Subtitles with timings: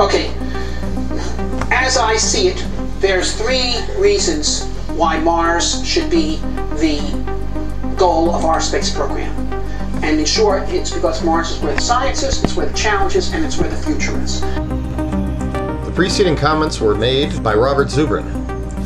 [0.00, 0.32] Okay,
[1.72, 2.64] as I see it,
[3.00, 6.36] there's three reasons why Mars should be
[6.76, 7.00] the
[7.96, 9.34] goal of our space program.
[10.04, 13.16] And in short, it's because Mars is where the science is, it's where the challenge
[13.16, 14.40] is, and it's where the future is.
[14.40, 18.24] The preceding comments were made by Robert Zubrin,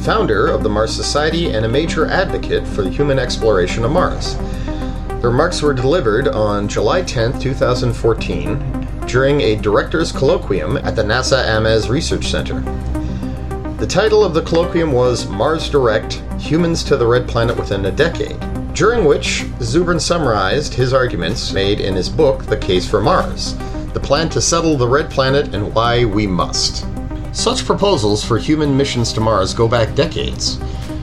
[0.04, 4.36] founder of the Mars Society and a major advocate for the human exploration of Mars.
[5.20, 8.81] The remarks were delivered on July 10, 2014,
[9.12, 12.60] during a director's colloquium at the NASA Ames Research Center.
[13.76, 17.92] The title of the colloquium was Mars Direct Humans to the Red Planet Within a
[17.92, 18.40] Decade,
[18.72, 23.54] during which Zubrin summarized his arguments made in his book, The Case for Mars
[23.92, 26.86] The Plan to Settle the Red Planet and Why We Must.
[27.32, 30.58] Such proposals for human missions to Mars go back decades,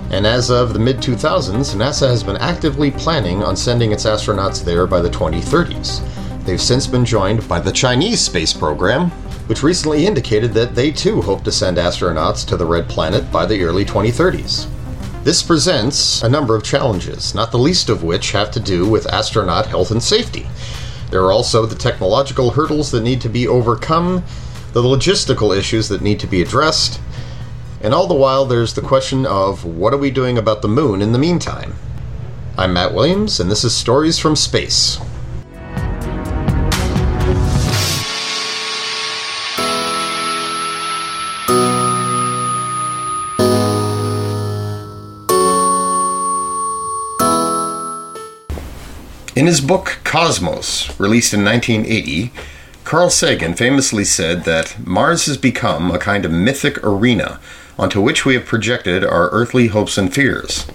[0.10, 4.66] and as of the mid 2000s, NASA has been actively planning on sending its astronauts
[4.66, 6.19] there by the 2030s.
[6.50, 9.12] They've since been joined by the Chinese space program,
[9.46, 13.46] which recently indicated that they too hope to send astronauts to the Red Planet by
[13.46, 14.68] the early 2030s.
[15.24, 19.06] This presents a number of challenges, not the least of which have to do with
[19.14, 20.48] astronaut health and safety.
[21.12, 24.24] There are also the technological hurdles that need to be overcome,
[24.74, 27.00] the logistical issues that need to be addressed,
[27.80, 31.04] and all the while there's the question of what are we doing about the moon
[31.04, 31.76] in the meantime?
[32.58, 35.00] I'm Matt Williams, and this is Stories from Space.
[49.40, 52.34] In his book Cosmos, released in 1980,
[52.84, 57.40] Carl Sagan famously said that Mars has become a kind of mythic arena
[57.78, 60.70] onto which we have projected our earthly hopes and fears.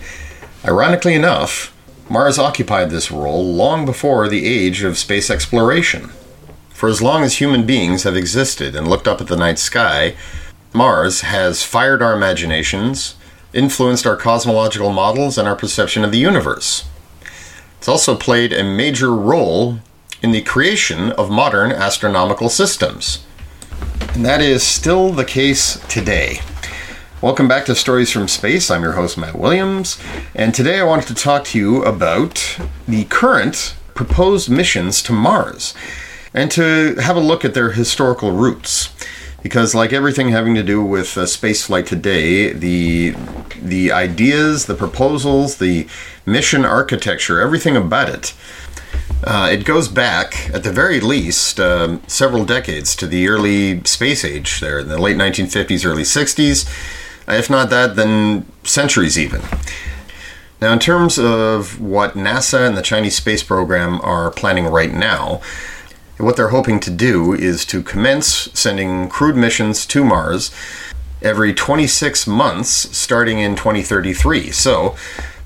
[0.64, 1.76] Ironically enough,
[2.08, 6.08] Mars occupied this role long before the age of space exploration.
[6.70, 10.16] For as long as human beings have existed and looked up at the night sky,
[10.72, 13.16] Mars has fired our imaginations,
[13.52, 16.86] influenced our cosmological models, and our perception of the universe.
[17.84, 19.78] It's also played a major role
[20.22, 23.26] in the creation of modern astronomical systems.
[24.14, 26.38] And that is still the case today.
[27.20, 28.70] Welcome back to Stories from Space.
[28.70, 30.00] I'm your host, Matt Williams,
[30.34, 32.58] and today I wanted to talk to you about
[32.88, 35.74] the current proposed missions to Mars
[36.32, 38.94] and to have a look at their historical roots
[39.44, 43.14] because like everything having to do with uh, spaceflight today the
[43.62, 45.86] the ideas the proposals the
[46.26, 48.34] mission architecture everything about it
[49.22, 54.24] uh, it goes back at the very least um, several decades to the early space
[54.24, 56.66] age there in the late 1950s early 60s
[57.28, 59.40] if not that then centuries even.
[60.60, 65.42] Now in terms of what nasa and the chinese space program are planning right now
[66.18, 70.50] what they're hoping to do is to commence sending crewed missions to Mars
[71.22, 74.50] every 26 months starting in 2033.
[74.50, 74.94] So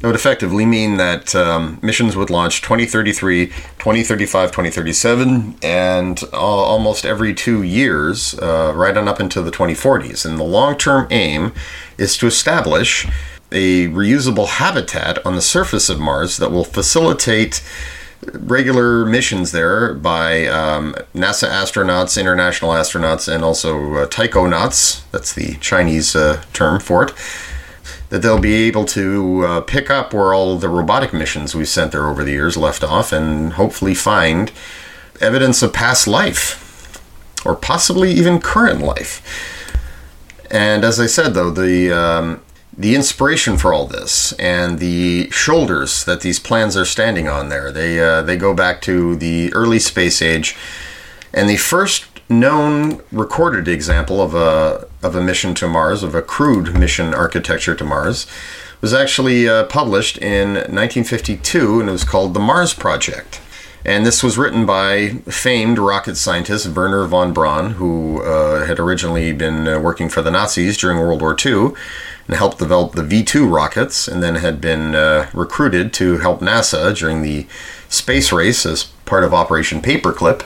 [0.00, 7.04] that would effectively mean that um, missions would launch 2033, 2035, 2037, and uh, almost
[7.04, 10.24] every two years, uh, right on up into the 2040s.
[10.24, 11.52] And the long term aim
[11.96, 13.06] is to establish
[13.50, 17.62] a reusable habitat on the surface of Mars that will facilitate
[18.32, 25.08] regular missions there by um, NASA astronauts, international astronauts, and also uh, taikonauts.
[25.10, 27.12] That's the Chinese uh, term for it.
[28.10, 31.92] That they'll be able to uh, pick up where all the robotic missions we've sent
[31.92, 34.50] there over the years left off and hopefully find
[35.20, 36.64] evidence of past life
[37.44, 39.22] or possibly even current life.
[40.50, 42.40] And as I said, though, the um,
[42.78, 47.72] the inspiration for all this and the shoulders that these plans are standing on there.
[47.72, 50.56] They uh, they go back to the early space age
[51.34, 56.22] and the first known recorded example of a of a mission to Mars of a
[56.22, 58.28] crude mission architecture to Mars
[58.80, 63.40] was actually uh, published in 1952 and it was called the Mars Project
[63.88, 69.32] And this was written by famed rocket scientist Wernher von Braun, who uh, had originally
[69.32, 71.72] been uh, working for the Nazis during World War II
[72.26, 76.40] and helped develop the V 2 rockets, and then had been uh, recruited to help
[76.40, 77.46] NASA during the
[77.88, 80.44] space race as part of Operation Paperclip.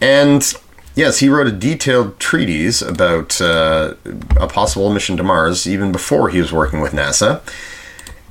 [0.00, 0.54] And
[0.94, 3.94] yes, he wrote a detailed treatise about uh,
[4.36, 7.42] a possible mission to Mars even before he was working with NASA.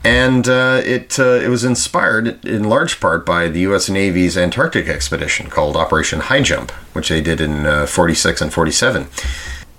[0.06, 3.90] And uh, it, uh, it was inspired in large part by the U.S.
[3.90, 9.08] Navy's Antarctic expedition called Operation Highjump, which they did in uh, 46 and 47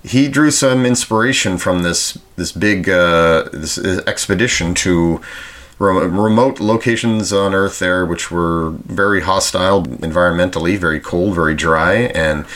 [0.06, 3.76] he drew some inspiration from this this big uh, this
[4.06, 5.20] expedition to
[5.78, 12.46] remote locations on Earth there, which were very hostile environmentally, very cold, very dry, and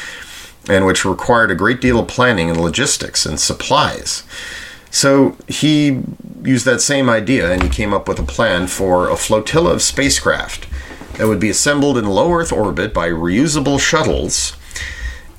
[0.69, 4.23] and which required a great deal of planning and logistics and supplies.
[4.91, 6.03] So he
[6.43, 9.83] used that same idea and he came up with a plan for a flotilla of
[9.83, 10.67] spacecraft
[11.17, 14.57] that would be assembled in low Earth orbit by reusable shuttles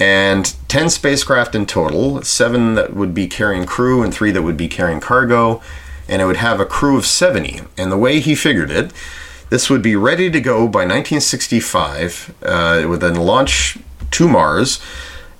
[0.02, 4.58] and 10 spacecraft in total, seven that would be carrying crew and three that would
[4.58, 5.62] be carrying cargo,
[6.10, 7.62] and it would have a crew of 70.
[7.78, 8.92] And the way he figured it,
[9.52, 12.34] this would be ready to go by 1965.
[12.42, 13.78] Uh, it would then launch
[14.10, 14.80] to Mars.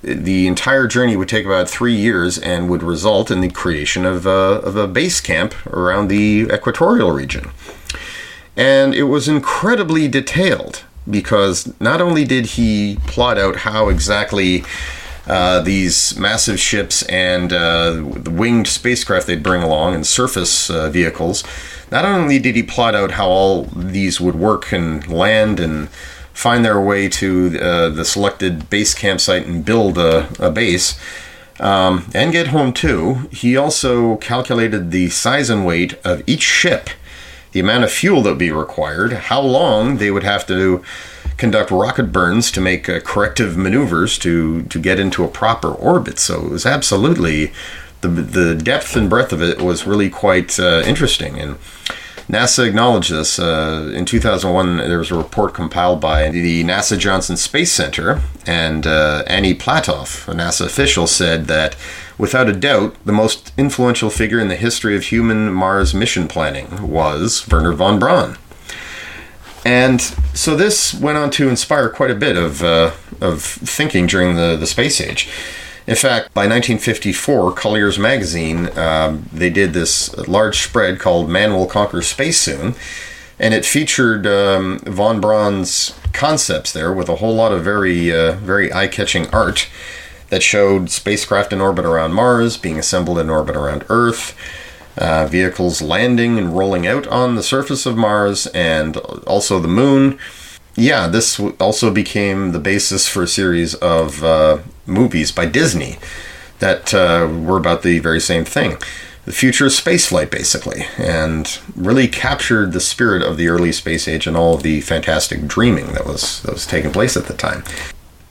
[0.02, 4.26] The entire journey would take about three years and would result in the creation of
[4.26, 7.50] a, of a base camp around the equatorial region.
[8.56, 14.64] And it was incredibly detailed because not only did he plot out how exactly
[15.26, 20.90] uh, these massive ships and uh, the winged spacecraft they'd bring along and surface uh,
[20.90, 21.44] vehicles,
[21.90, 25.88] not only did he plot out how all these would work and land and
[26.32, 30.98] find their way to uh, the selected base campsite and build a, a base.
[31.60, 33.28] Um, and get home too.
[33.30, 36.90] He also calculated the size and weight of each ship
[37.52, 40.82] the amount of fuel that would be required, how long they would have to
[41.36, 46.18] conduct rocket burns to make uh, corrective maneuvers to, to get into a proper orbit.
[46.18, 47.52] So it was absolutely
[48.00, 51.38] the, the depth and breadth of it was really quite uh, interesting.
[51.38, 51.58] And
[52.32, 53.38] NASA acknowledged this.
[53.38, 58.86] Uh, in 2001, there was a report compiled by the NASA Johnson Space Center, and
[58.86, 61.76] uh, Annie Platoff, a NASA official, said that
[62.16, 66.88] without a doubt, the most influential figure in the history of human Mars mission planning
[66.88, 68.38] was Wernher von Braun.
[69.66, 70.00] And
[70.32, 74.56] so this went on to inspire quite a bit of, uh, of thinking during the,
[74.56, 75.28] the space age.
[75.86, 81.66] In fact, by 1954, Collier's magazine um, they did this large spread called "Man Will
[81.66, 82.74] Conquer Space Soon,"
[83.38, 88.32] and it featured um, von Braun's concepts there with a whole lot of very uh,
[88.32, 89.68] very eye-catching art
[90.28, 94.36] that showed spacecraft in orbit around Mars being assembled in orbit around Earth.
[94.96, 100.18] Uh, vehicles landing and rolling out on the surface of Mars and also the moon
[100.74, 105.98] yeah, this also became the basis for a series of uh, movies by Disney
[106.60, 108.76] that uh, were about the very same thing.
[109.24, 114.26] The future of spaceflight, basically, and really captured the spirit of the early space age
[114.26, 117.62] and all of the fantastic dreaming that was that was taking place at the time.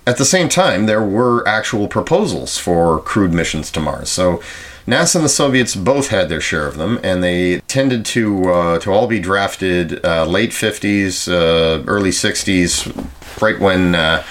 [0.06, 4.10] At the same time, there were actual proposals for crewed missions to Mars.
[4.10, 4.42] So
[4.88, 8.80] NASA and the Soviets both had their share of them, and they tended to uh,
[8.80, 14.24] to all be drafted uh, late 50s, uh, early 60s, right when uh,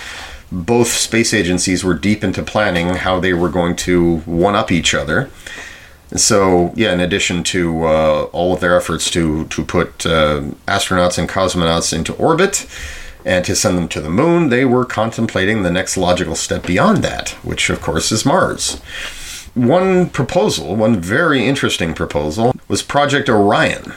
[0.50, 4.92] both space agencies were deep into planning how they were going to one up each
[4.92, 5.30] other.
[6.16, 11.18] So, yeah, in addition to uh, all of their efforts to to put uh, astronauts
[11.18, 12.66] and cosmonauts into orbit
[13.24, 16.98] and to send them to the moon, they were contemplating the next logical step beyond
[17.04, 18.80] that, which of course is Mars.
[19.54, 23.94] One proposal, one very interesting proposal, was Project Orion.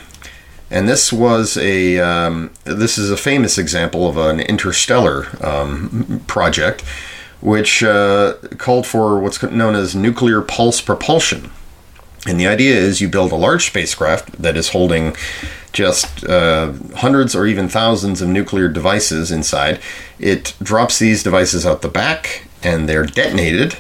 [0.72, 6.82] And this was a um, this is a famous example of an interstellar um, project,
[7.42, 11.52] which uh, called for what's known as nuclear pulse propulsion.
[12.26, 15.16] And the idea is you build a large spacecraft that is holding
[15.74, 19.80] just uh, hundreds or even thousands of nuclear devices inside.
[20.20, 23.78] It drops these devices out the back and they're detonated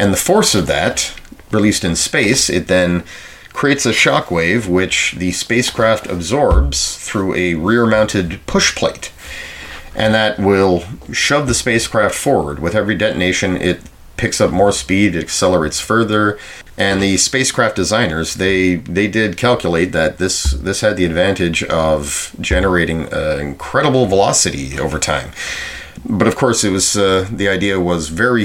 [0.00, 1.14] and the force of that,
[1.50, 3.04] released in space, it then
[3.52, 9.12] creates a shock wave which the spacecraft absorbs through a rear mounted push plate.
[9.94, 12.60] And that will shove the spacecraft forward.
[12.60, 13.82] With every detonation, it
[14.16, 16.38] picks up more speed, it accelerates further.
[16.78, 22.34] And the spacecraft designers, they they did calculate that this this had the advantage of
[22.40, 25.32] generating uh, incredible velocity over time.
[26.08, 28.44] But of course, it was uh, the idea was very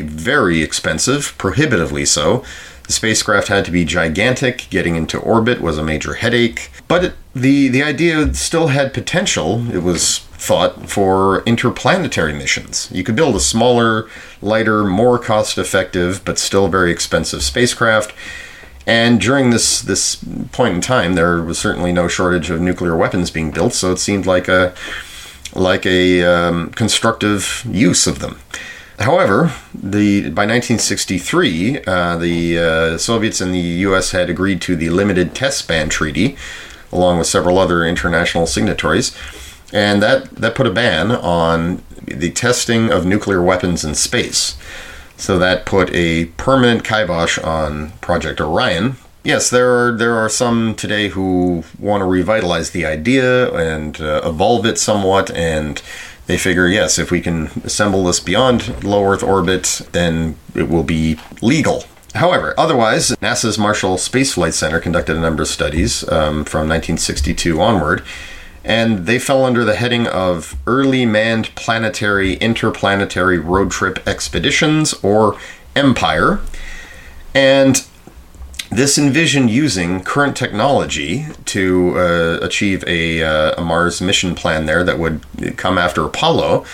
[0.00, 2.44] very expensive, prohibitively so.
[2.86, 4.68] The spacecraft had to be gigantic.
[4.70, 6.70] Getting into orbit was a major headache.
[6.88, 9.68] But it, the the idea still had potential.
[9.74, 12.88] It was thought for interplanetary missions.
[12.92, 14.08] You could build a smaller,
[14.42, 18.14] lighter, more cost effective, but still very expensive spacecraft.
[18.86, 20.16] And during this, this
[20.52, 23.98] point in time, there was certainly no shortage of nuclear weapons being built, so it
[23.98, 24.74] seemed like a,
[25.54, 28.38] like a um, constructive use of them.
[28.98, 34.12] However, the by 1963, uh, the uh, Soviets and the U.S.
[34.12, 36.36] had agreed to the Limited Test Ban Treaty,
[36.90, 39.14] along with several other international signatories,
[39.72, 44.56] and that that put a ban on the testing of nuclear weapons in space.
[45.18, 48.96] So that put a permanent kibosh on Project Orion.
[49.26, 54.20] Yes, there are there are some today who want to revitalize the idea and uh,
[54.24, 55.82] evolve it somewhat and
[56.26, 60.84] they figure, yes, if we can assemble this beyond low Earth orbit, then it will
[60.84, 61.82] be legal.
[62.14, 67.60] However, otherwise, NASA's Marshall Space Flight Center conducted a number of studies um, from 1962
[67.60, 68.04] onward,
[68.64, 75.36] and they fell under the heading of Early Manned Planetary Interplanetary Roundtrip Expeditions, or
[75.74, 76.38] EMPIRE.
[77.34, 77.85] And
[78.76, 84.84] this envisioned using current technology to uh, achieve a, uh, a, Mars mission plan there
[84.84, 85.22] that would
[85.56, 86.66] come after Apollo.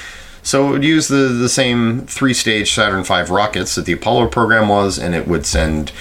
[0.43, 4.29] So it would use the, the same three stage Saturn V rockets that the Apollo
[4.29, 5.93] program was, and it would send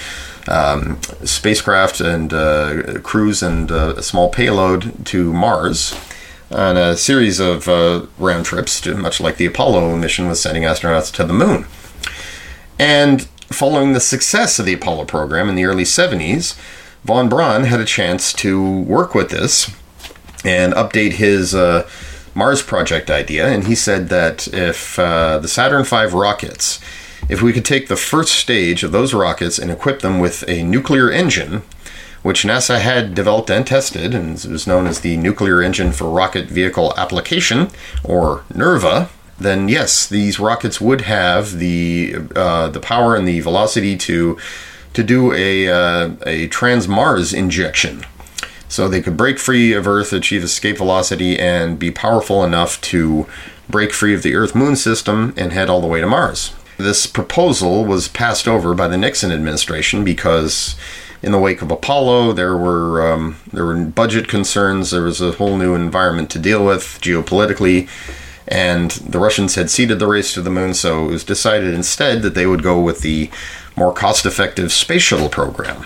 [0.47, 5.95] um, spacecraft and uh, crews and uh, a small payload to Mars
[6.49, 11.13] on a series of uh, round trips, much like the Apollo mission was sending astronauts
[11.13, 11.67] to the moon.
[12.79, 16.57] And Following the success of the Apollo program in the early 70s,
[17.03, 19.69] von Braun had a chance to work with this
[20.45, 21.87] and update his uh,
[22.33, 23.47] Mars project idea.
[23.47, 26.79] And he said that if uh, the Saturn V rockets,
[27.29, 30.63] if we could take the first stage of those rockets and equip them with a
[30.63, 31.63] nuclear engine,
[32.23, 36.45] which NASA had developed and tested, and was known as the Nuclear Engine for Rocket
[36.45, 37.69] Vehicle Application,
[38.03, 39.09] or NERVA,
[39.43, 44.37] then yes, these rockets would have the uh, the power and the velocity to
[44.93, 48.05] to do a uh, a trans Mars injection.
[48.67, 53.27] So they could break free of Earth, achieve escape velocity, and be powerful enough to
[53.69, 56.53] break free of the Earth Moon system and head all the way to Mars.
[56.77, 60.75] This proposal was passed over by the Nixon administration because
[61.21, 64.91] in the wake of Apollo, there were um, there were budget concerns.
[64.91, 67.87] There was a whole new environment to deal with geopolitically,
[68.51, 72.21] and the Russians had ceded the race to the moon, so it was decided instead
[72.21, 73.31] that they would go with the
[73.77, 75.85] more cost effective space shuttle program.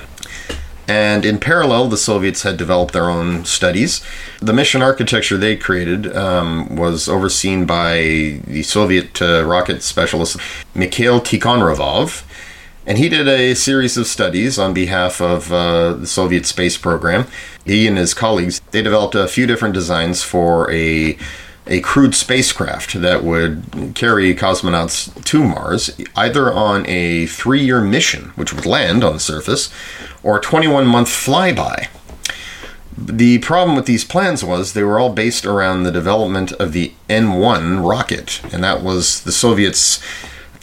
[0.88, 4.04] And in parallel, the Soviets had developed their own studies.
[4.40, 10.38] The mission architecture they created um, was overseen by the Soviet uh, rocket specialist
[10.74, 12.24] Mikhail Tikhonravov.
[12.88, 17.26] And he did a series of studies on behalf of uh, the Soviet space program.
[17.66, 21.18] He and his colleagues, they developed a few different designs for a
[21.68, 28.32] a crewed spacecraft that would carry cosmonauts to Mars, either on a three year mission,
[28.36, 29.70] which would land on the surface,
[30.24, 31.88] or a 21 month flyby.
[32.98, 36.94] The problem with these plans was they were all based around the development of the
[37.10, 40.00] N 1 rocket, and that was the Soviets'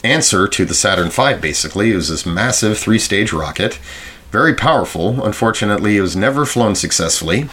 [0.03, 1.91] answer to the Saturn V, basically.
[1.91, 3.79] It was this massive three stage rocket,
[4.31, 5.23] very powerful.
[5.23, 7.49] Unfortunately, it was never flown successfully.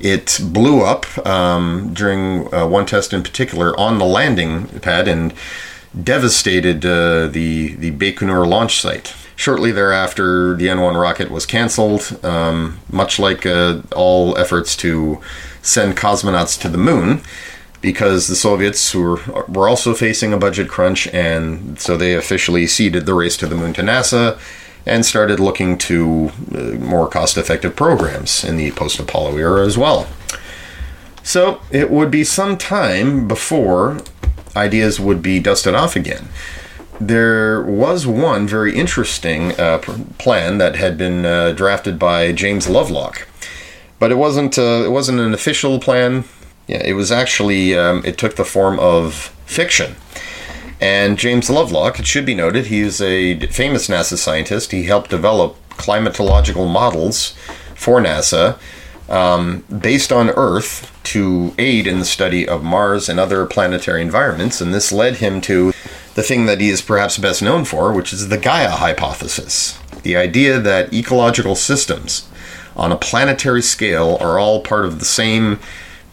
[0.00, 5.34] It blew up um, during uh, one test in particular on the landing pad and
[6.02, 9.14] devastated uh, the the Baikonur launch site.
[9.36, 15.20] Shortly thereafter, the N1 rocket was canceled, um, much like uh, all efforts to
[15.62, 17.22] send cosmonauts to the moon,
[17.80, 19.16] because the Soviets were,
[19.48, 23.54] were also facing a budget crunch, and so they officially ceded the race to the
[23.54, 24.38] moon to NASA
[24.86, 29.76] and started looking to uh, more cost effective programs in the post Apollo era as
[29.76, 30.08] well.
[31.22, 33.98] So it would be some time before
[34.56, 36.28] ideas would be dusted off again.
[37.00, 39.78] There was one very interesting uh,
[40.18, 43.26] plan that had been uh, drafted by James Lovelock,
[43.98, 44.58] but it wasn't.
[44.58, 46.24] Uh, it wasn't an official plan.
[46.66, 47.74] Yeah, it was actually.
[47.74, 49.14] Um, it took the form of
[49.46, 49.96] fiction.
[50.80, 54.72] And James Lovelock, it should be noted, he is a famous NASA scientist.
[54.72, 57.34] He helped develop climatological models
[57.74, 58.58] for NASA
[59.08, 64.60] um, based on Earth to aid in the study of Mars and other planetary environments.
[64.60, 65.72] And this led him to
[66.14, 70.16] the thing that he is perhaps best known for, which is the Gaia hypothesis the
[70.16, 72.28] idea that ecological systems
[72.76, 75.58] on a planetary scale are all part of the same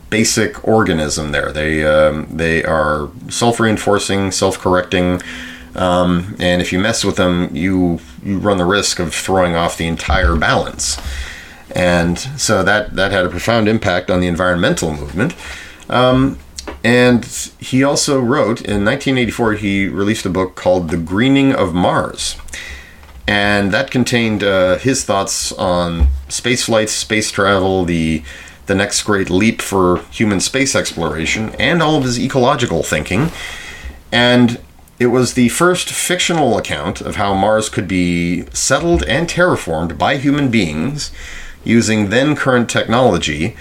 [0.09, 1.51] basic organism there.
[1.51, 5.21] They um, they are self reinforcing, self correcting,
[5.75, 9.77] um, and if you mess with them, you you run the risk of throwing off
[9.77, 10.97] the entire balance.
[11.75, 15.35] And so that that had a profound impact on the environmental movement.
[15.89, 16.37] Um,
[16.83, 17.25] And
[17.59, 22.35] he also wrote in 1984, he released a book called The Greening of Mars.
[23.27, 28.23] And that contained uh, his thoughts on space flights, space travel, the
[28.67, 33.31] the next great leap for human space exploration, and all of his ecological thinking.
[34.11, 34.59] And
[34.99, 40.17] it was the first fictional account of how Mars could be settled and terraformed by
[40.17, 41.11] human beings
[41.63, 43.55] using then current technology.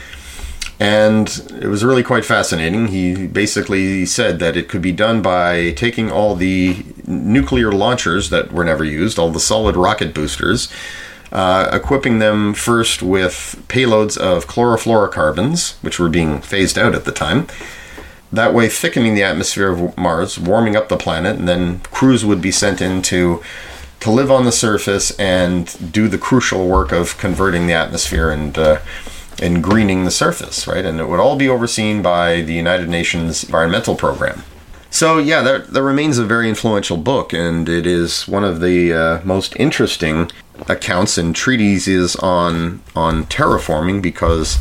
[0.79, 1.29] And
[1.61, 2.89] it was really quite fascinating.
[2.89, 8.53] He basically said that it could be done by taking all the nuclear launchers that
[8.53, 10.69] were never used, all the solid rocket boosters,
[11.33, 17.13] uh, equipping them first with payloads of chlorofluorocarbons, which were being phased out at the
[17.13, 17.47] time.
[18.33, 22.43] That way, thickening the atmosphere of Mars, warming up the planet, and then crews would
[22.43, 23.43] be sent in to,
[24.01, 28.59] to live on the surface and do the crucial work of converting the atmosphere and
[28.59, 28.81] uh,
[29.41, 30.85] and greening the surface, right?
[30.85, 34.43] And it would all be overseen by the United Nations Environmental Program.
[34.91, 38.93] So yeah, that, that remains a very influential book, and it is one of the
[38.93, 40.31] uh, most interesting
[40.69, 44.59] accounts and treatises on on terraforming because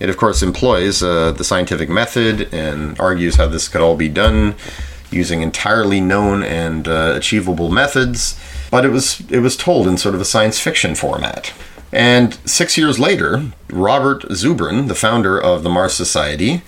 [0.00, 4.08] it, of course, employs uh, the scientific method and argues how this could all be
[4.08, 4.54] done
[5.10, 8.38] using entirely known and uh, achievable methods.
[8.70, 11.52] But it was it was told in sort of a science fiction format.
[11.92, 16.62] And six years later, Robert Zubrin, the founder of the Mars Society,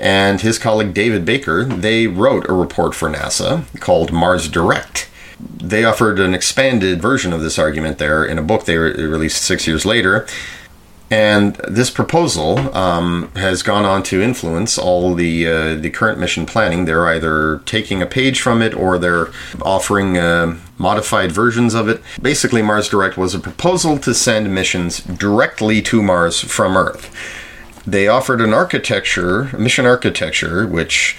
[0.00, 5.08] and his colleague David Baker, they wrote a report for NASA called Mars Direct.
[5.38, 9.42] They offered an expanded version of this argument there in a book they re- released
[9.42, 10.26] six years later.
[11.10, 16.46] And this proposal um, has gone on to influence all the uh, the current mission
[16.46, 16.84] planning.
[16.84, 19.30] They're either taking a page from it or they're
[19.60, 22.00] offering uh, modified versions of it.
[22.22, 27.10] Basically, Mars Direct was a proposal to send missions directly to Mars from Earth.
[27.90, 31.16] They offered an architecture, mission architecture, which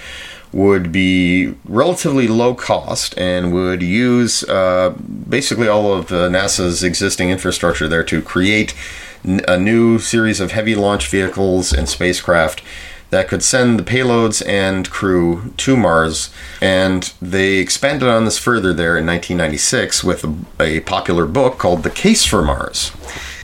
[0.52, 4.90] would be relatively low cost and would use uh,
[5.28, 8.74] basically all of uh, NASA's existing infrastructure there to create
[9.22, 12.62] a new series of heavy launch vehicles and spacecraft
[13.10, 16.30] that could send the payloads and crew to Mars.
[16.62, 21.82] And they expanded on this further there in 1996 with a, a, popular book called
[21.82, 22.92] The Case for Mars.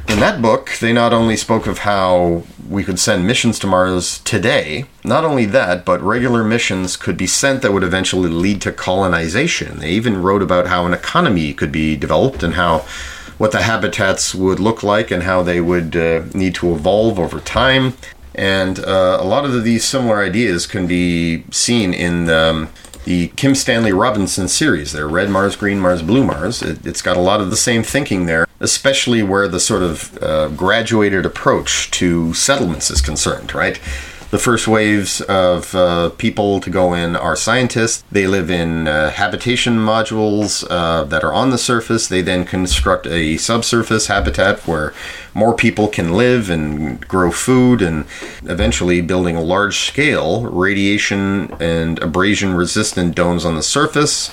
[0.08, 4.20] In that book, they not only spoke of how we could send missions to Mars
[4.20, 8.72] today, not only that, but regular missions could be sent that would eventually lead to
[8.72, 9.78] colonization.
[9.78, 12.86] They even wrote about how an economy could be developed and how
[13.36, 17.38] what the habitats would look like and how they would uh, need to evolve over
[17.38, 17.94] time.
[18.34, 22.70] And uh, a lot of these similar ideas can be seen in um,
[23.04, 26.62] the Kim Stanley Robinson series there Red Mars, Green Mars, Blue Mars.
[26.62, 30.22] It, has got a lot of the same thinking there, especially where the sort of
[30.22, 33.80] uh, graduated approach to settlements is concerned, right?
[34.30, 38.04] The first waves of uh, people to go in are scientists.
[38.12, 42.08] They live in uh, habitation modules uh, that are on the surface.
[42.08, 44.92] They then construct a subsurface habitat where
[45.32, 48.04] more people can live and grow food, and
[48.42, 54.30] eventually building a large scale radiation and abrasion resistant domes on the surface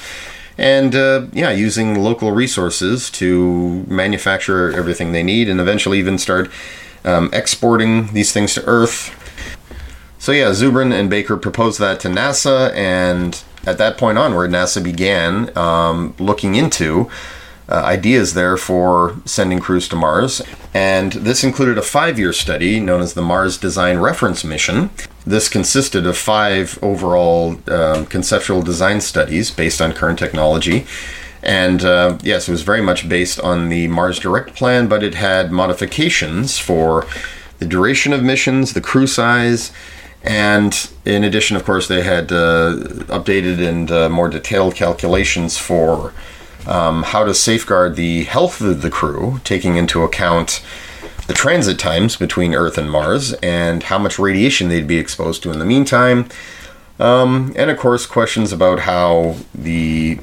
[0.57, 6.49] and uh, yeah, using local resources to manufacture everything they need, and eventually even start
[7.03, 9.13] um, exporting these things to Earth
[10.25, 14.83] so yeah, Zubrin and Baker proposed that to NASA, and at that point onward, NASA
[14.83, 17.11] began um, looking into
[17.69, 20.41] uh, ideas there for sending crews to Mars.
[20.73, 24.89] And this included a five year study known as the Mars Design Reference Mission.
[25.25, 30.85] This consisted of five overall um, conceptual design studies based on current technology.
[31.41, 35.15] And uh, yes, it was very much based on the Mars Direct plan, but it
[35.15, 37.05] had modifications for
[37.59, 39.71] the duration of missions, the crew size,
[40.25, 42.75] and in addition, of course, they had uh,
[43.07, 46.13] updated and uh, more detailed calculations for
[46.65, 50.65] um, how to safeguard the health of the crew, taking into account
[51.27, 55.51] the transit times between Earth and Mars and how much radiation they'd be exposed to
[55.51, 56.27] in the meantime.
[56.99, 60.19] Um, and of course, questions about how the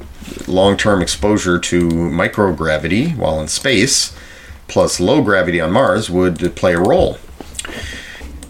[0.47, 4.15] long term exposure to microgravity while in space,
[4.67, 7.17] plus low gravity on Mars, would play a role.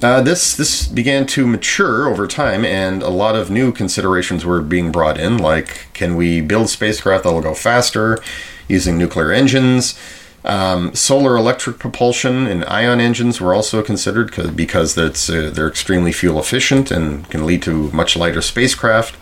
[0.02, 4.62] Uh, this this began to mature over time, and a lot of new considerations were
[4.62, 8.22] being brought in, like can we build spacecraft that will go faster
[8.68, 9.98] using nuclear engines?
[10.45, 16.12] Um, solar electric propulsion and ion engines were also considered because that's, uh, they're extremely
[16.12, 19.15] fuel efficient and can lead to much lighter spacecraft.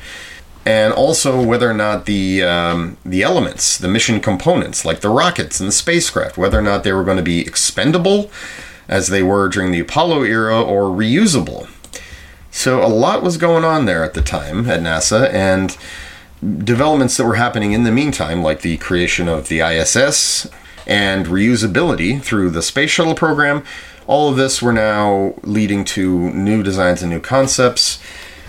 [0.65, 5.60] And also whether or not the um, the elements, the mission components, like the rockets
[5.60, 8.29] and the spacecraft, whether or not they were going to be expendable
[8.88, 11.67] as they were during the Apollo era or reusable.
[12.51, 15.77] So a lot was going on there at the time at NASA, and
[16.63, 20.47] developments that were happening in the meantime, like the creation of the ISS
[20.88, 23.63] and reusability through the space shuttle program,
[24.08, 28.00] all of this were now leading to new designs and new concepts.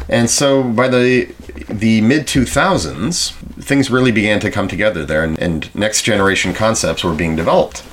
[0.09, 1.33] And so by the
[1.69, 7.05] the mid 2000s, things really began to come together there, and, and next generation concepts
[7.05, 7.85] were being developed.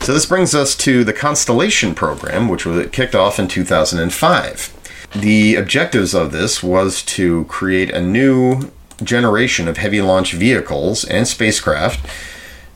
[0.00, 5.08] So this brings us to the Constellation program, which was kicked off in 2005.
[5.16, 8.70] The objectives of this was to create a new
[9.02, 12.06] generation of heavy launch vehicles and spacecraft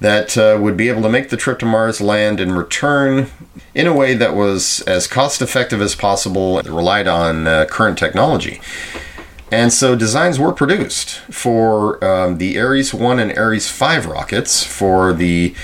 [0.00, 3.28] that uh, would be able to make the trip to Mars, land, and return
[3.74, 8.60] in a way that was as cost effective as possible, relied on uh, current technology.
[9.50, 15.12] And so designs were produced for um, the Ares 1 and Ares 5 rockets for
[15.12, 15.54] the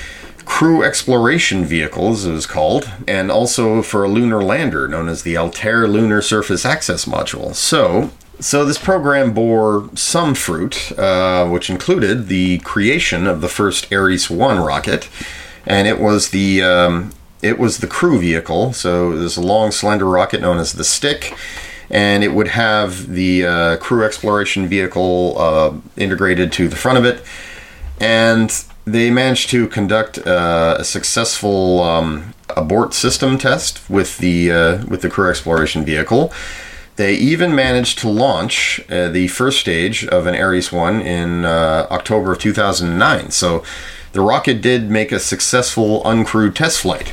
[0.44, 5.36] crew exploration vehicles, it was called, and also for a lunar lander known as the
[5.36, 7.54] Altair Lunar Surface Access Module.
[7.54, 13.92] So, so this program bore some fruit, uh, which included the creation of the first
[13.92, 15.08] Ares One rocket,
[15.66, 18.72] and it was the um, it was the crew vehicle.
[18.72, 21.34] So it was a long, slender rocket known as the Stick,
[21.90, 27.04] and it would have the uh, crew exploration vehicle uh, integrated to the front of
[27.04, 27.22] it,
[28.00, 34.86] and they managed to conduct uh, a successful um, abort system test with the uh,
[34.86, 36.32] with the crew exploration vehicle.
[36.96, 41.88] They even managed to launch uh, the first stage of an Ares 1 in uh,
[41.90, 43.30] October of 2009.
[43.32, 43.64] So
[44.12, 47.12] the rocket did make a successful uncrewed test flight.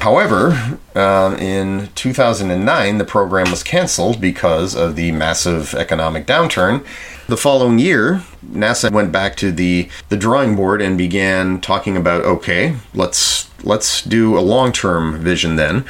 [0.00, 6.84] However, um, in 2009, the program was canceled because of the massive economic downturn.
[7.26, 12.22] The following year, NASA went back to the, the drawing board and began talking about
[12.24, 15.86] okay, let's let's do a long-term vision then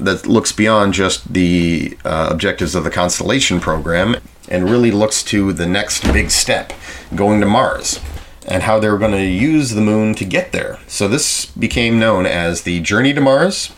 [0.00, 4.16] that looks beyond just the uh, objectives of the Constellation program
[4.48, 6.72] and really looks to the next big step,
[7.14, 8.00] going to Mars
[8.46, 10.78] and how they were going to use the moon to get there.
[10.86, 13.72] So this became known as the Journey to Mars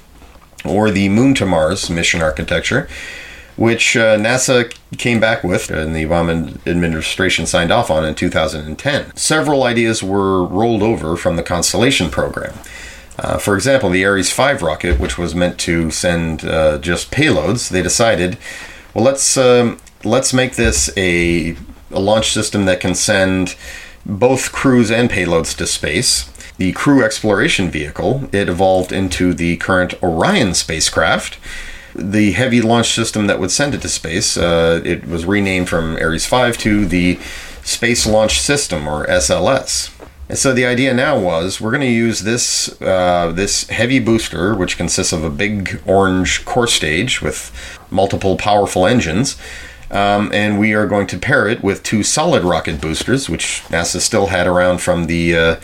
[0.65, 2.89] or the Moon to Mars mission architecture,
[3.57, 9.17] which uh, NASA came back with and the Obama administration signed off on in 2010.
[9.17, 12.55] Several ideas were rolled over from the Constellation program.
[13.19, 17.69] Uh, for example, the Ares 5 rocket, which was meant to send uh, just payloads,
[17.69, 18.39] they decided,
[18.95, 21.57] well, let's um, let's make this a,
[21.91, 23.57] a launch system that can send
[24.07, 26.31] both crews and payloads to space.
[26.57, 31.39] The crew exploration vehicle, it evolved into the current Orion spacecraft.
[31.95, 35.97] The heavy launch system that would send it to space, uh, it was renamed from
[35.97, 37.19] Ares 5 to the
[37.63, 39.91] Space Launch System, or SLS.
[40.29, 44.55] And so the idea now was we're going to use this uh, this heavy booster,
[44.55, 47.51] which consists of a big orange core stage with
[47.91, 49.39] multiple powerful engines,
[49.91, 54.01] um, and we are going to pair it with two solid rocket boosters, which NASA
[54.01, 55.57] still had around from the uh,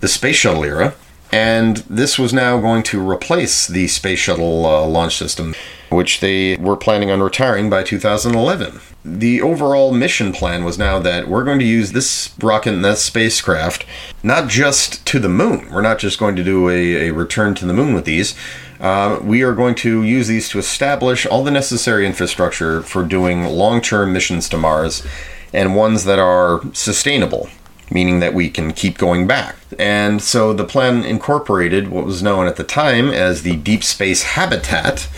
[0.00, 0.94] the space shuttle era.
[1.32, 5.54] And this was now going to replace the space shuttle uh, launch system,
[5.90, 8.80] which they were planning on retiring by 2011.
[9.04, 13.04] The overall mission plan was now that we're going to use this rocket and this
[13.04, 13.84] spacecraft
[14.22, 15.70] not just to the moon.
[15.70, 18.34] We're not just going to do a, a return to the moon with these
[18.80, 23.44] uh, we are going to use these to establish all the necessary infrastructure for doing
[23.44, 25.06] long term missions to Mars
[25.52, 27.48] and ones that are sustainable,
[27.90, 29.56] meaning that we can keep going back.
[29.78, 34.22] And so the plan incorporated what was known at the time as the Deep Space
[34.22, 35.08] Habitat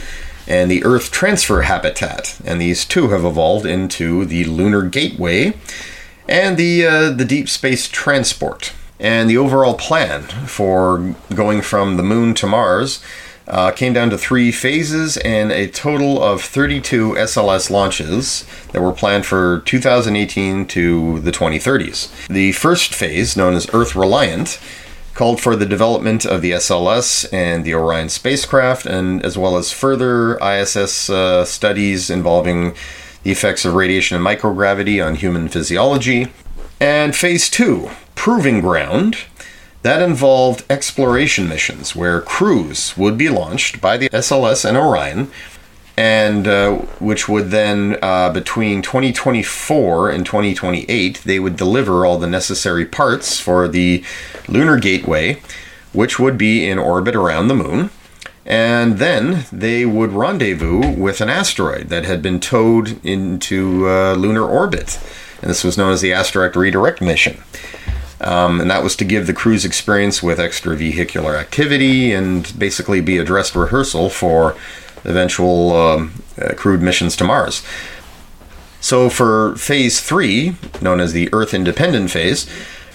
[0.46, 2.40] and the Earth Transfer Habitat.
[2.44, 5.54] And these two have evolved into the Lunar Gateway
[6.28, 8.72] and the, uh, the Deep Space Transport.
[9.00, 13.02] And the overall plan for going from the moon to Mars
[13.48, 18.92] uh, came down to three phases and a total of 32 SLS launches that were
[18.92, 22.26] planned for 2018 to the 2030s.
[22.28, 24.60] The first phase, known as Earth Reliant,
[25.14, 29.72] called for the development of the SLS and the Orion spacecraft, and as well as
[29.72, 32.74] further ISS uh, studies involving
[33.24, 36.28] the effects of radiation and microgravity on human physiology.
[36.80, 39.16] And phase two, Proving Ground,
[39.88, 45.30] that involved exploration missions where crews would be launched by the SLS and Orion,
[45.96, 52.26] and uh, which would then, uh, between 2024 and 2028, they would deliver all the
[52.26, 54.04] necessary parts for the
[54.46, 55.40] Lunar Gateway,
[55.94, 57.88] which would be in orbit around the moon.
[58.44, 64.44] And then they would rendezvous with an asteroid that had been towed into uh, lunar
[64.44, 65.00] orbit.
[65.40, 67.42] And this was known as the Asteroid Redirect Mission.
[68.20, 73.18] Um, and that was to give the crews experience with extravehicular activity and basically be
[73.18, 74.56] a dress rehearsal for
[75.04, 77.62] eventual um, uh, crewed missions to Mars.
[78.80, 82.48] So for phase three, known as the Earth independent phase,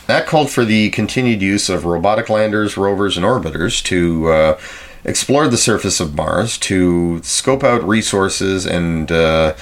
[0.08, 4.60] that called for the continued use of robotic landers, rovers, and orbiters to uh,
[5.06, 9.56] explore the surface of Mars, to scope out resources and uh,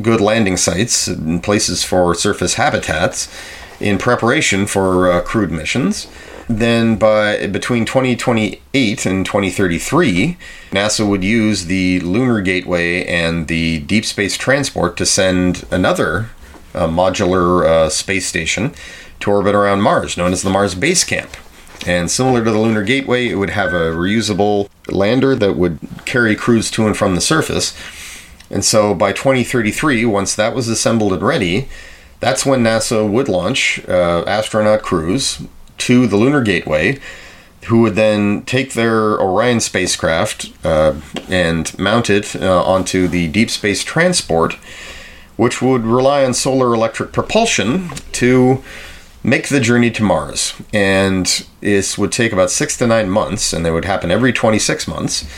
[0.00, 3.28] good landing sites and places for surface habitats
[3.82, 6.06] in preparation for uh, crewed missions.
[6.48, 10.36] Then, by between 2028 and 2033,
[10.70, 16.30] NASA would use the Lunar Gateway and the Deep Space Transport to send another
[16.74, 18.72] uh, modular uh, space station
[19.20, 21.36] to orbit around Mars, known as the Mars Base Camp.
[21.86, 26.36] And similar to the Lunar Gateway, it would have a reusable lander that would carry
[26.36, 27.76] crews to and from the surface.
[28.50, 31.68] And so by 2033, once that was assembled and ready,
[32.22, 35.42] that's when NASA would launch uh, astronaut crews
[35.78, 37.00] to the Lunar Gateway,
[37.64, 40.94] who would then take their Orion spacecraft uh,
[41.28, 44.54] and mount it uh, onto the Deep Space Transport,
[45.36, 48.62] which would rely on solar electric propulsion to
[49.24, 50.54] make the journey to Mars.
[50.72, 54.86] And this would take about six to nine months, and they would happen every 26
[54.86, 55.28] months.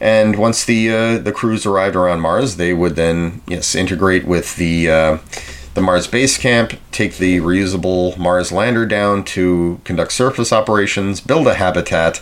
[0.00, 4.56] And once the uh, the crews arrived around Mars, they would then yes integrate with
[4.56, 5.18] the uh,
[5.76, 11.46] the Mars base camp, take the reusable Mars lander down to conduct surface operations, build
[11.46, 12.20] a habitat,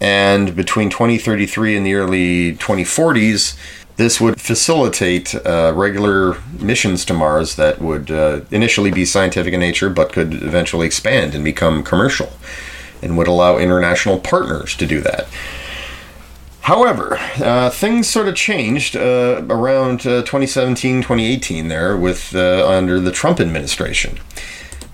[0.00, 3.56] and between 2033 and the early 2040s,
[3.96, 9.60] this would facilitate uh, regular missions to Mars that would uh, initially be scientific in
[9.60, 12.32] nature but could eventually expand and become commercial
[13.00, 15.28] and would allow international partners to do that.
[16.64, 22.98] However, uh, things sort of changed uh, around uh, 2017, 2018 there with uh, under
[22.98, 24.18] the Trump administration.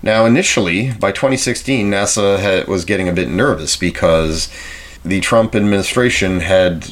[0.03, 4.51] Now, initially, by 2016, NASA had, was getting a bit nervous because
[5.05, 6.87] the Trump administration had,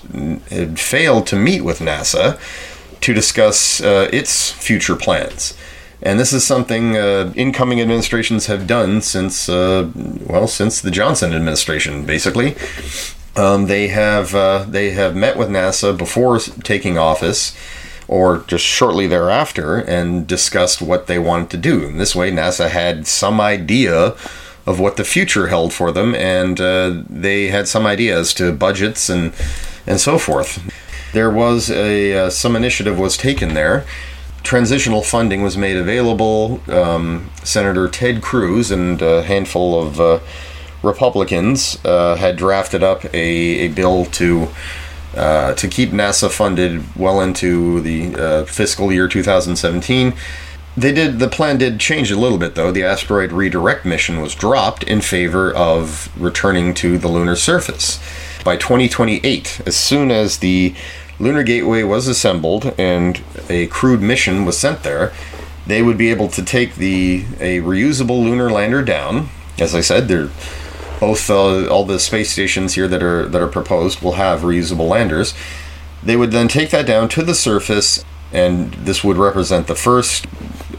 [0.50, 2.39] had failed to meet with NASA
[3.02, 5.58] to discuss uh, its future plans.
[6.02, 12.06] And this is something uh, incoming administrations have done since, well, since the Johnson administration,
[12.06, 12.56] basically.
[13.36, 17.56] Um, they have uh, they have met with NASA before taking office,
[18.08, 21.86] or just shortly thereafter, and discussed what they wanted to do.
[21.86, 24.15] And this way, NASA had some idea
[24.65, 29.10] of what the future held for them, and uh, they had some ideas to budgets
[29.10, 29.34] and
[29.88, 30.62] and so forth.
[31.13, 33.86] There was a uh, some initiative was taken there.
[34.44, 36.62] Transitional funding was made available.
[36.68, 40.20] Um, Senator Ted Cruz and a handful of uh,
[40.84, 44.48] Republicans uh, had drafted up a, a bill to
[45.15, 50.13] uh, to keep NASA funded well into the uh, fiscal year 2017.
[50.78, 52.72] They did the plan did change a little bit though.
[52.72, 58.00] The asteroid redirect mission was dropped in favor of returning to the lunar surface
[58.44, 59.62] by 2028.
[59.65, 60.76] As soon as the
[61.20, 65.12] lunar gateway was assembled and a crewed mission was sent there,
[65.68, 69.30] they would be able to take the a reusable lunar lander down.
[69.58, 70.30] As I said, they're
[71.00, 74.88] both uh, all the space stations here that are that are proposed will have reusable
[74.88, 75.34] landers.
[76.04, 80.28] They would then take that down to the surface, and this would represent the first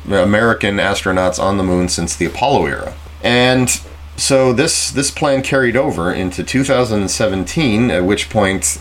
[0.07, 2.95] American astronauts on the moon since the Apollo era.
[3.23, 3.69] And
[4.17, 8.81] so this this plan carried over into 2017, at which point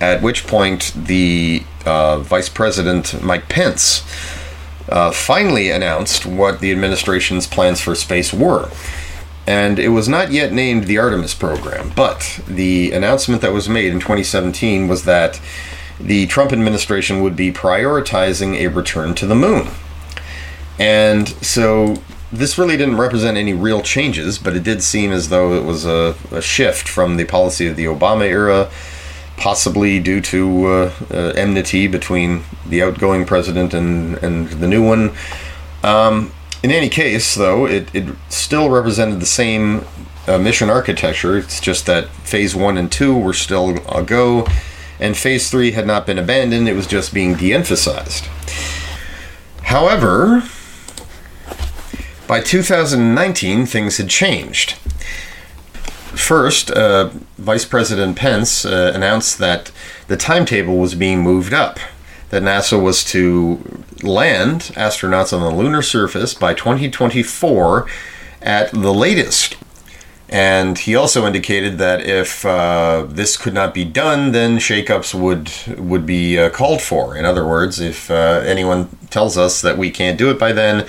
[0.00, 4.02] at which point the uh, Vice President Mike Pence
[4.88, 8.70] uh, finally announced what the administration's plans for space were
[9.46, 13.92] and it was not yet named the Artemis program, but the announcement that was made
[13.92, 15.40] in 2017 was that
[16.00, 19.68] the Trump administration would be prioritizing a return to the moon.
[20.78, 21.96] And so
[22.32, 25.86] this really didn't represent any real changes, but it did seem as though it was
[25.86, 28.70] a, a shift from the policy of the Obama era,
[29.36, 35.14] possibly due to uh, uh, enmity between the outgoing president and, and the new one.
[35.82, 36.32] Um,
[36.66, 39.84] in any case, though, it, it still represented the same
[40.26, 41.38] uh, mission architecture.
[41.38, 44.48] It's just that phase one and two were still a go,
[44.98, 48.24] and phase three had not been abandoned, it was just being de emphasized.
[49.62, 50.42] However,
[52.26, 54.72] by 2019, things had changed.
[56.18, 59.70] First, uh, Vice President Pence uh, announced that
[60.08, 61.78] the timetable was being moved up
[62.36, 63.58] that NASA was to
[64.02, 67.86] land astronauts on the lunar surface by 2024
[68.42, 69.56] at the latest.
[70.28, 75.50] And he also indicated that if uh, this could not be done, then shakeups would
[75.78, 77.16] would be uh, called for.
[77.16, 80.82] In other words, if uh, anyone tells us that we can't do it by then,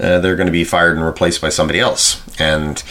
[0.00, 2.22] uh, they're going to be fired and replaced by somebody else.
[2.40, 2.82] And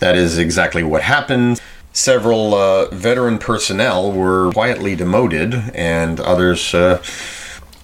[0.00, 1.62] that is exactly what happened.
[1.94, 6.74] several uh, veteran personnel were quietly demoted, and others.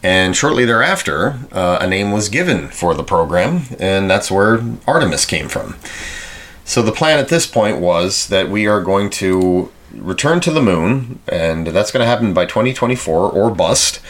[0.03, 5.25] And shortly thereafter, uh, a name was given for the program, and that's where Artemis
[5.25, 5.77] came from.
[6.65, 10.63] So the plan at this point was that we are going to return to the
[10.63, 14.01] moon, and that's going to happen by 2024 or bust.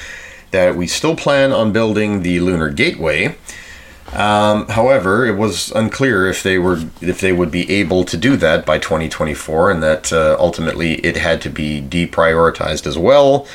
[0.51, 3.37] That we still plan on building the lunar gateway.
[4.13, 8.37] Um, however, it was unclear if they were if they would be able to do
[8.37, 13.47] that by 2024, and that uh, ultimately it had to be deprioritized as well.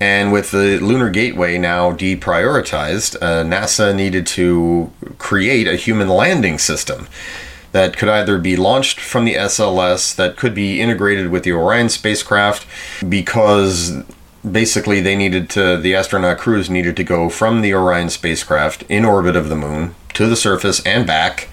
[0.00, 6.58] And with the Lunar Gateway now deprioritized, uh, NASA needed to create a human landing
[6.58, 7.06] system
[7.72, 11.88] that could either be launched from the SLS, that could be integrated with the Orion
[11.90, 12.66] spacecraft,
[13.08, 14.02] because
[14.50, 19.04] basically they needed to, the astronaut crews needed to go from the Orion spacecraft in
[19.04, 21.48] orbit of the moon to the surface and back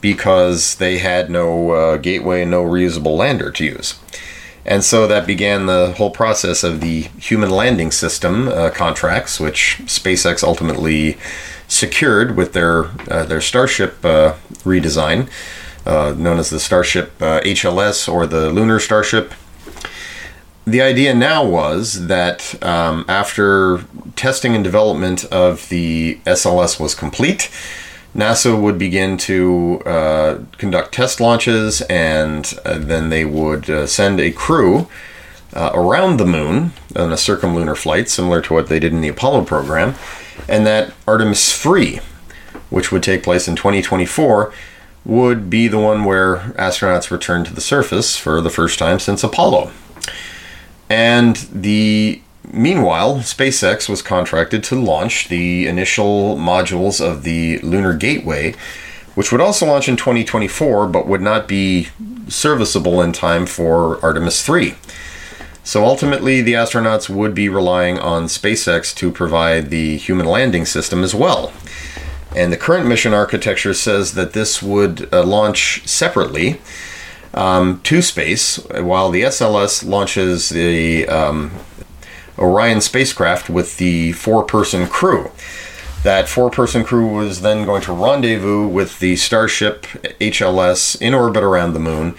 [0.00, 3.98] because they had no uh, gateway and no reusable lander to use.
[4.64, 9.78] And so that began the whole process of the human landing system uh, contracts, which
[9.86, 11.18] SpaceX ultimately
[11.66, 15.28] secured with their uh, their Starship uh, redesign,
[15.84, 19.32] uh, known as the Starship HLS uh, or the Lunar Starship.
[20.64, 27.50] The idea now was that um, after testing and development of the SLS was complete,
[28.14, 34.20] NASA would begin to uh, conduct test launches, and uh, then they would uh, send
[34.20, 34.86] a crew
[35.54, 39.08] uh, around the moon on a circumlunar flight, similar to what they did in the
[39.08, 39.94] Apollo program.
[40.48, 42.00] And that Artemis 3,
[42.68, 44.52] which would take place in 2024,
[45.04, 49.24] would be the one where astronauts return to the surface for the first time since
[49.24, 49.72] Apollo.
[50.88, 52.20] And the
[52.52, 58.54] Meanwhile, SpaceX was contracted to launch the initial modules of the Lunar Gateway,
[59.14, 61.88] which would also launch in 2024 but would not be
[62.28, 64.74] serviceable in time for Artemis 3.
[65.64, 71.02] So ultimately, the astronauts would be relying on SpaceX to provide the human landing system
[71.02, 71.52] as well.
[72.36, 76.60] And the current mission architecture says that this would uh, launch separately
[77.32, 81.52] um, to space, while the SLS launches the um,
[82.42, 85.30] Orion spacecraft with the four person crew.
[86.02, 89.82] That four person crew was then going to rendezvous with the Starship
[90.20, 92.16] HLS in orbit around the moon,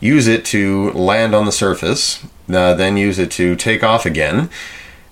[0.00, 4.48] use it to land on the surface, uh, then use it to take off again,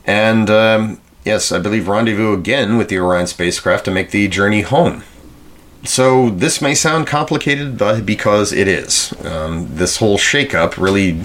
[0.07, 4.63] and um, yes, I believe rendezvous again with the Orion spacecraft to make the journey
[4.63, 5.03] home.
[5.85, 9.13] So this may sound complicated, but because it is.
[9.25, 11.25] Um, this whole shakeup really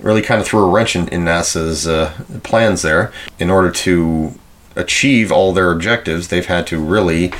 [0.00, 3.12] really kind of threw a wrench in, in NASA's uh, plans there.
[3.38, 4.32] In order to
[4.76, 7.32] achieve all their objectives, they've had to really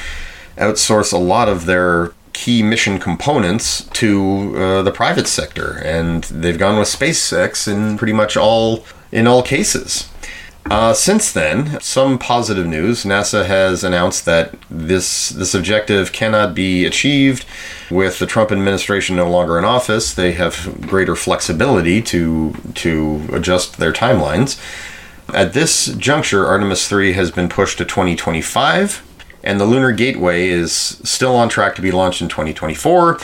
[0.57, 6.59] outsource a lot of their key mission components to uh, the private sector, and they've
[6.59, 10.09] gone with SpaceX in pretty much all in all cases.
[10.71, 13.05] Uh, since then, some positive news.
[13.05, 17.47] NASA has announced that this this objective cannot be achieved
[17.91, 20.13] with the Trump administration no longer in office.
[20.13, 24.61] They have greater flexibility to to adjust their timelines.
[25.33, 29.03] At this juncture, Artemis 3 has been pushed to 2025,
[29.43, 33.19] and the Lunar Gateway is still on track to be launched in 2024.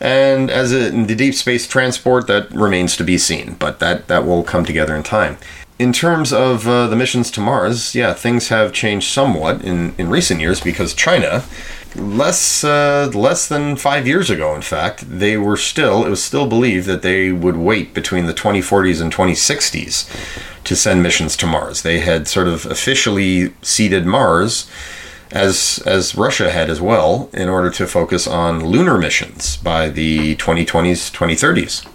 [0.00, 4.24] And as in the deep space transport, that remains to be seen, but that, that
[4.24, 5.38] will come together in time
[5.78, 10.10] in terms of uh, the missions to Mars, yeah, things have changed somewhat in, in
[10.10, 11.44] recent years because China,
[11.94, 16.48] less uh, less than five years ago, in fact, they were still it was still
[16.48, 21.82] believed that they would wait between the 2040s and 2060s to send missions to Mars.
[21.82, 24.68] They had sort of officially ceded Mars
[25.30, 30.34] as as Russia had as well in order to focus on lunar missions by the
[30.36, 31.86] 2020s 2030s.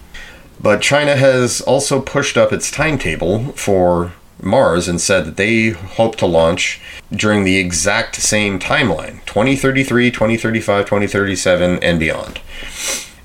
[0.62, 6.16] But China has also pushed up its timetable for Mars and said that they hope
[6.18, 12.42] to launch during the exact same timeline 2033, 2035, 2037, and beyond.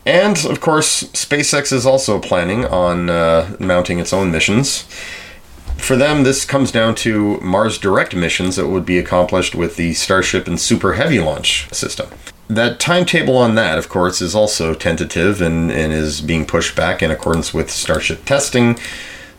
[0.06, 4.82] And of course, SpaceX is also planning on uh, mounting its own missions.
[5.76, 9.94] For them, this comes down to Mars Direct missions that would be accomplished with the
[9.94, 12.08] Starship and Super Heavy launch system
[12.48, 17.02] that timetable on that, of course, is also tentative and, and is being pushed back
[17.02, 18.78] in accordance with Starship testing.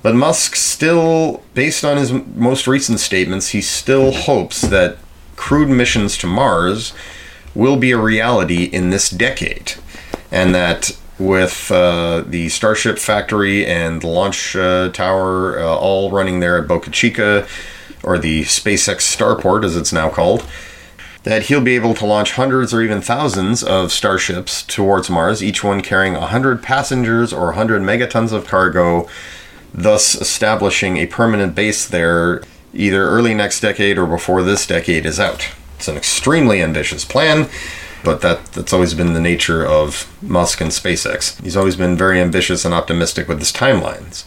[0.02, 4.98] But Musk still, based on his most recent statements, he still hopes that
[5.36, 6.94] crewed missions to Mars
[7.56, 9.74] will be a reality in this decade.
[10.32, 16.40] And that with uh, the Starship factory and the launch uh, tower uh, all running
[16.40, 17.48] there at Boca Chica,
[18.04, 20.46] or the SpaceX Starport as it's now called,
[21.24, 25.64] that he'll be able to launch hundreds or even thousands of starships towards Mars, each
[25.64, 29.08] one carrying 100 passengers or 100 megatons of cargo,
[29.74, 32.42] thus establishing a permanent base there
[32.74, 35.50] either early next decade or before this decade is out.
[35.76, 37.50] It's an extremely ambitious plan,
[38.04, 41.42] but that that's always been the nature of Musk and SpaceX.
[41.44, 44.26] He's always been very ambitious and optimistic with his timelines.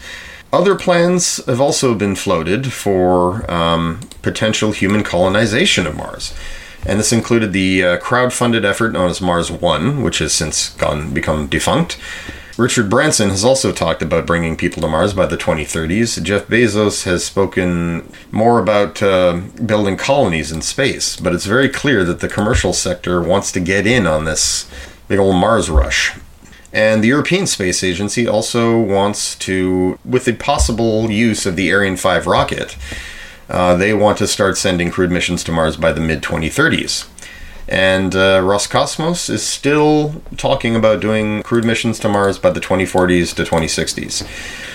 [0.52, 6.34] Other plans have also been floated for um, potential human colonization of Mars.
[6.84, 11.14] And this included the uh, crowd-funded effort known as Mars One, which has since gone
[11.14, 11.98] become defunct,
[12.58, 16.22] Richard Branson has also talked about bringing people to Mars by the 2030s.
[16.22, 22.04] Jeff Bezos has spoken more about uh, building colonies in space, but it's very clear
[22.04, 24.70] that the commercial sector wants to get in on this
[25.08, 26.14] big old Mars rush.
[26.74, 31.96] And the European Space Agency also wants to, with the possible use of the Ariane
[31.96, 32.76] 5 rocket,
[33.52, 37.06] uh, they want to start sending crewed missions to Mars by the mid 2030s.
[37.68, 43.34] And uh, Roscosmos is still talking about doing crewed missions to Mars by the 2040s
[43.36, 44.26] to 2060s.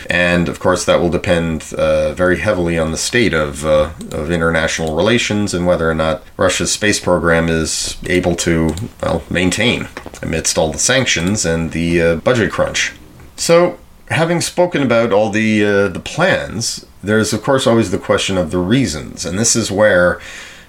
[0.09, 4.31] And of course, that will depend uh, very heavily on the state of, uh, of
[4.31, 9.89] international relations and whether or not Russia's space program is able to well, maintain
[10.21, 12.93] amidst all the sanctions and the uh, budget crunch.
[13.35, 18.37] So, having spoken about all the, uh, the plans, there's of course always the question
[18.37, 19.25] of the reasons.
[19.25, 20.19] And this is where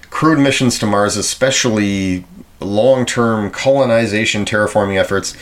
[0.09, 2.25] crewed missions to Mars, especially
[2.59, 5.35] long term colonization terraforming efforts,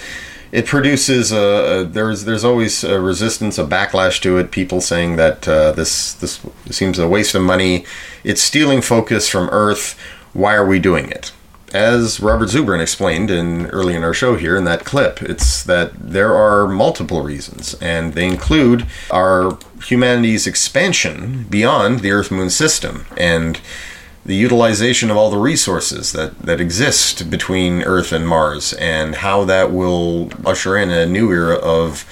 [0.52, 4.52] it produces a, a, there's there's always a resistance, a backlash to it.
[4.52, 6.40] People saying that uh, this this
[6.70, 7.86] seems a waste of money.
[8.24, 10.00] It's stealing focus from Earth.
[10.34, 11.32] Why are we doing it?
[11.74, 15.92] As Robert Zubrin explained in early in our show here in that clip, it's that
[15.96, 23.06] there are multiple reasons, and they include our humanity's expansion beyond the Earth Moon system
[23.18, 23.60] and
[24.26, 29.44] the utilization of all the resources that, that exist between Earth and Mars, and how
[29.46, 32.06] that will usher in a new era of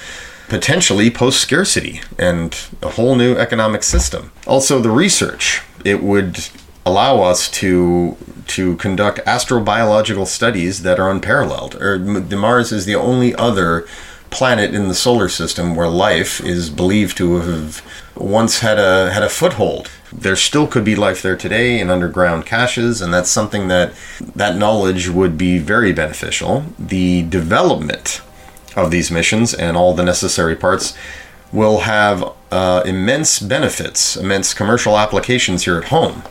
[0.48, 4.32] potentially post scarcity and a whole new economic system.
[4.46, 6.48] Also, the research it would
[6.86, 8.16] allow us to
[8.46, 11.74] to conduct astrobiological studies that are unparalleled.
[11.74, 13.86] Or the Mars is the only other
[14.30, 17.82] planet in the solar system where life is believed to have
[18.14, 22.46] once had a had a foothold there still could be life there today in underground
[22.46, 23.92] caches, and that's something that
[24.34, 26.64] that knowledge would be very beneficial.
[26.78, 28.22] The development
[28.74, 30.96] of these missions and all the necessary parts
[31.52, 36.22] will have uh, immense benefits, immense commercial applications here at home.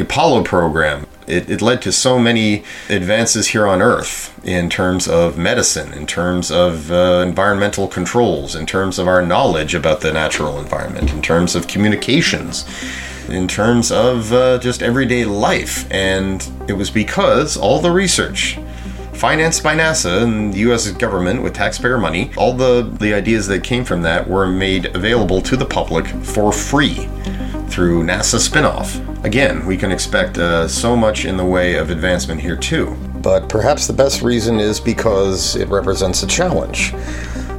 [0.00, 5.06] The Apollo program it, it led to so many advances here on Earth in terms
[5.06, 10.10] of medicine, in terms of uh, environmental controls, in terms of our knowledge about the
[10.10, 12.64] natural environment, in terms of communications,
[13.28, 15.86] in terms of uh, just everyday life.
[15.90, 18.58] And it was because all the research
[19.20, 23.62] financed by NASA and the US government with taxpayer money, all the, the ideas that
[23.62, 27.06] came from that were made available to the public for free
[27.68, 28.96] through NASA spinoff.
[29.22, 32.96] Again, we can expect uh, so much in the way of advancement here too.
[33.16, 36.94] But perhaps the best reason is because it represents a challenge.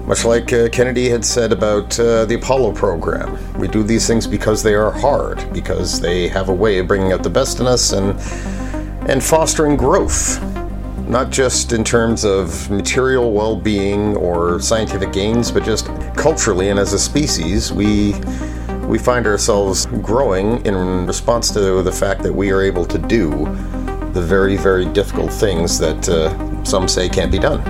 [0.07, 4.25] Much like uh, Kennedy had said about uh, the Apollo program, we do these things
[4.25, 7.67] because they are hard, because they have a way of bringing out the best in
[7.67, 8.19] us and
[9.09, 10.39] and fostering growth,
[11.07, 16.93] not just in terms of material well-being or scientific gains, but just culturally and as
[16.93, 18.13] a species, we
[18.87, 23.29] we find ourselves growing in response to the fact that we are able to do
[24.11, 27.63] the very, very difficult things that uh, some say can't be done.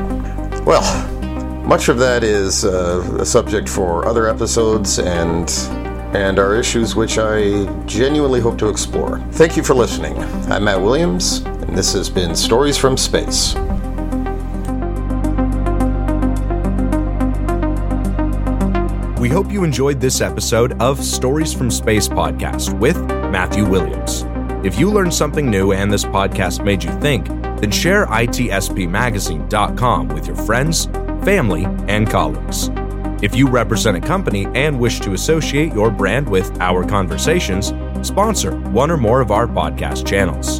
[0.66, 0.82] Well,
[1.64, 5.50] much of that is uh, a subject for other episodes and
[6.14, 9.20] and are issues which I genuinely hope to explore.
[9.32, 10.18] Thank you for listening.
[10.52, 11.42] I'm Matt Williams,
[11.72, 13.56] and this has been Stories from Space.
[19.18, 23.02] We hope you enjoyed this episode of Stories from Space podcast with
[23.32, 24.26] Matthew Williams.
[24.66, 27.28] If you learned something new and this podcast made you think,
[27.62, 30.88] then share itspmagazine.com with your friends,
[31.24, 32.70] family, and colleagues.
[33.24, 37.72] If you represent a company and wish to associate your brand with our conversations,
[38.06, 40.60] sponsor one or more of our podcast channels.